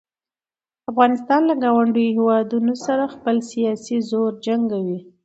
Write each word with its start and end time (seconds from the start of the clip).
افغانستان 0.91 1.41
له 1.49 1.55
ګاونډیو 1.63 2.09
هیوادونو 2.17 2.73
سره 2.85 3.03
خپل 3.15 3.35
سیاسي 3.51 3.97
زور 4.09 4.31
جنګوي. 4.45 4.99